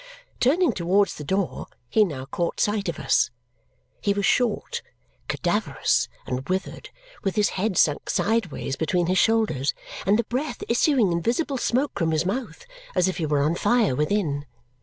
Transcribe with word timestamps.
Turning 0.39 0.73
towards 0.73 1.13
the 1.13 1.23
door, 1.23 1.67
he 1.87 2.03
now 2.03 2.25
caught 2.25 2.59
sight 2.59 2.89
of 2.89 2.97
us. 2.97 3.29
He 4.01 4.13
was 4.13 4.25
short, 4.25 4.81
cadaverous, 5.27 6.07
and 6.25 6.49
withered, 6.49 6.89
with 7.23 7.35
his 7.35 7.49
head 7.49 7.77
sunk 7.77 8.09
sideways 8.09 8.75
between 8.75 9.05
his 9.05 9.19
shoulders 9.19 9.75
and 10.07 10.17
the 10.17 10.23
breath 10.23 10.63
issuing 10.67 11.11
in 11.11 11.21
visible 11.21 11.59
smoke 11.59 11.99
from 11.99 12.09
his 12.09 12.25
mouth 12.25 12.65
as 12.95 13.07
if 13.07 13.17
he 13.17 13.27
were 13.27 13.43
on 13.43 13.53
fire 13.53 13.95
within. 13.95 14.47